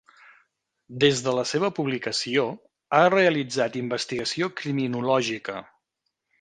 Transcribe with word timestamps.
Des 1.03 1.21
de 1.27 1.33
la 1.39 1.43
seva 1.49 1.69
publicació, 1.81 2.47
ha 2.99 3.03
realitzat 3.17 3.79
investigació 3.85 4.53
criminològica. 4.63 5.63